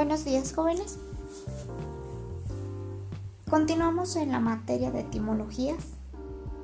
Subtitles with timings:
[0.00, 0.96] Buenos días jóvenes.
[3.50, 5.88] Continuamos en la materia de etimologías.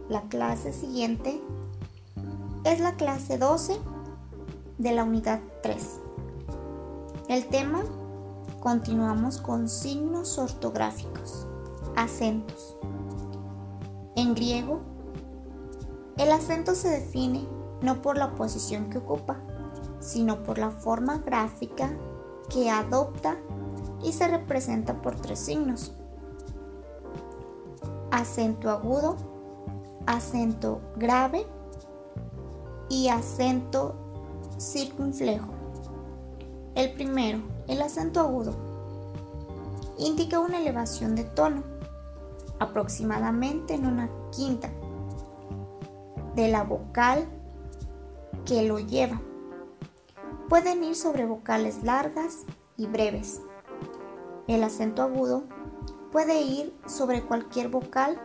[0.08, 1.42] La clase siguiente
[2.64, 3.78] es la clase 12
[4.78, 6.00] de la unidad 3.
[7.28, 7.82] El tema
[8.60, 11.46] continuamos con signos ortográficos,
[11.94, 12.78] acentos.
[14.16, 14.80] En griego,
[16.16, 17.46] el acento se define
[17.82, 19.36] no por la posición que ocupa,
[20.00, 21.92] sino por la forma gráfica
[22.48, 23.36] que adopta
[24.02, 25.92] y se representa por tres signos.
[28.10, 29.16] Acento agudo,
[30.06, 31.46] acento grave
[32.88, 33.94] y acento
[34.58, 35.48] circunflejo.
[36.74, 38.54] El primero, el acento agudo,
[39.98, 41.62] indica una elevación de tono,
[42.58, 44.70] aproximadamente en una quinta,
[46.34, 47.26] de la vocal
[48.44, 49.20] que lo lleva.
[50.48, 52.44] Pueden ir sobre vocales largas
[52.76, 53.40] y breves.
[54.46, 55.42] El acento agudo
[56.12, 58.16] puede ir sobre cualquier vocal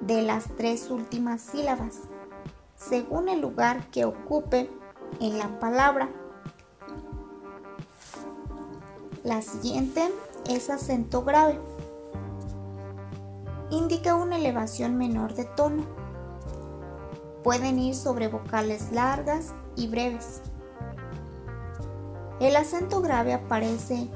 [0.00, 2.02] de las tres últimas sílabas,
[2.76, 4.70] según el lugar que ocupe
[5.18, 6.08] en la palabra.
[9.24, 10.12] La siguiente
[10.48, 11.58] es acento grave.
[13.70, 15.82] Indica una elevación menor de tono.
[17.42, 20.42] Pueden ir sobre vocales largas y breves.
[22.40, 24.08] El acento grave aparece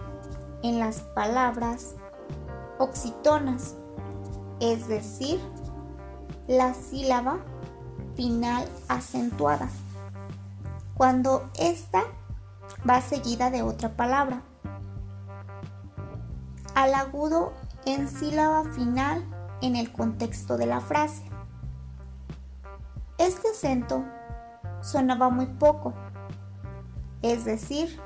[0.63, 1.95] en las palabras
[2.79, 3.77] oxitonas,
[4.61, 5.39] es decir,
[6.49, 7.41] la sílaba
[8.17, 9.69] final acentuada,
[10.95, 12.05] cuando ésta
[12.89, 14.41] va seguida de otra palabra.
[16.75, 17.53] Al agudo
[17.85, 19.23] en sílaba final
[19.61, 21.25] en el contexto de la frase.
[23.19, 24.03] Este acento
[24.81, 25.93] sonaba muy poco,
[27.21, 28.01] es decir,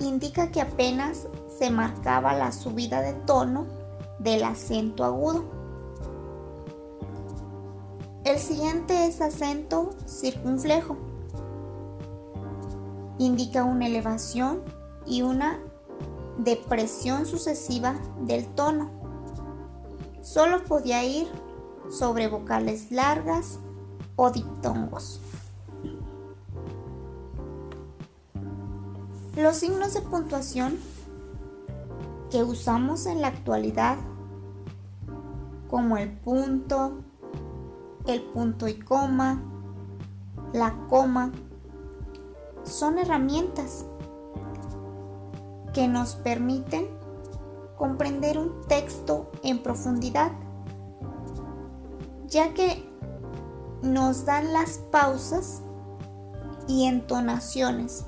[0.00, 1.26] indica que apenas
[1.58, 3.66] se marcaba la subida de tono
[4.18, 5.44] del acento agudo.
[8.24, 10.96] El siguiente es acento circunflejo.
[13.18, 14.62] Indica una elevación
[15.06, 15.58] y una
[16.38, 18.90] depresión sucesiva del tono.
[20.20, 21.26] Solo podía ir
[21.90, 23.58] sobre vocales largas
[24.16, 25.20] o diptongos.
[29.38, 30.80] Los signos de puntuación
[32.28, 33.96] que usamos en la actualidad,
[35.70, 36.98] como el punto,
[38.08, 39.40] el punto y coma,
[40.52, 41.30] la coma,
[42.64, 43.84] son herramientas
[45.72, 46.88] que nos permiten
[47.76, 50.32] comprender un texto en profundidad,
[52.26, 52.90] ya que
[53.82, 55.62] nos dan las pausas
[56.66, 58.04] y entonaciones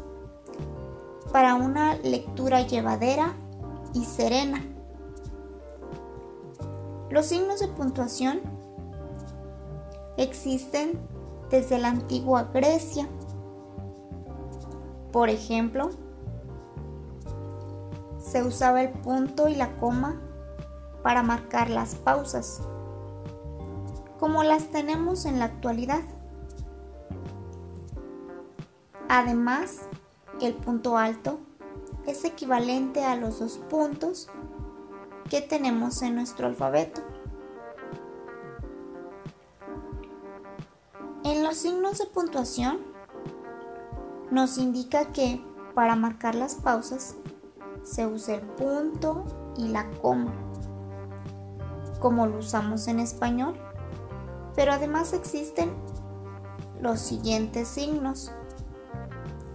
[1.32, 3.34] para una lectura llevadera
[3.94, 4.64] y serena.
[7.10, 8.41] Los signos de puntuación
[10.16, 11.00] existen
[11.50, 13.08] desde la antigua Grecia.
[15.12, 15.91] Por ejemplo,
[18.18, 20.20] se usaba el punto y la coma
[21.02, 22.62] para marcar las pausas,
[24.18, 26.02] como las tenemos en la actualidad.
[29.08, 29.80] Además,
[30.47, 31.39] el punto alto
[32.06, 34.28] es equivalente a los dos puntos
[35.28, 37.03] que tenemos en nuestro alfabeto.
[41.25, 42.78] En los signos de puntuación
[44.31, 47.17] nos indica que para marcar las pausas
[47.83, 49.25] se usa el punto
[49.57, 50.33] y la coma,
[52.01, 53.55] como lo usamos en español,
[54.55, 55.72] pero además existen
[56.81, 58.33] los siguientes signos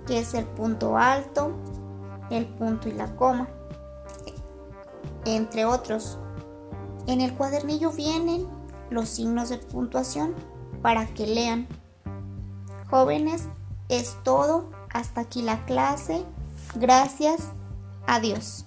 [0.06, 1.52] que es el punto alto,
[2.30, 3.48] el punto y la coma,
[5.26, 6.18] entre otros.
[7.08, 8.48] En el cuadernillo vienen
[8.90, 10.34] los signos de puntuación
[10.82, 11.68] para que lean.
[12.90, 13.48] Jóvenes,
[13.90, 14.70] es todo.
[14.92, 16.26] Hasta aquí la clase.
[16.76, 17.52] Gracias.
[18.08, 18.66] Adiós.